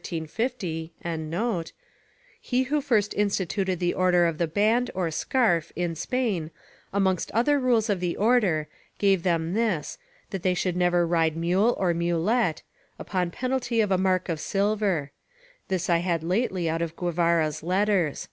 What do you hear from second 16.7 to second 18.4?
of Guevara's Letters.